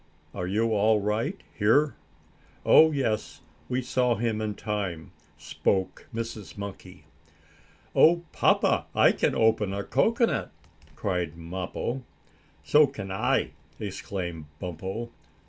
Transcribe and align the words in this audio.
"Are 0.33 0.47
you 0.47 0.71
all 0.73 0.99
right 0.99 1.39
here?" 1.55 1.95
"Oh, 2.65 2.91
yes. 2.91 3.41
We 3.69 3.83
saw 3.83 4.15
him 4.15 4.41
in 4.41 4.55
time," 4.55 5.11
spoke 5.37 6.07
Mrs. 6.11 6.57
Monkey. 6.57 7.05
"Oh, 7.93 8.23
papa, 8.31 8.87
I 8.95 9.11
can 9.11 9.35
open 9.35 9.73
a 9.73 9.83
cocoanut!" 9.83 10.49
cried 10.95 11.37
Mappo. 11.37 12.01
"So 12.63 12.87
can 12.87 13.11
I!" 13.11 13.51
exclaimed 13.79 14.45
Bumpo. 14.59 15.11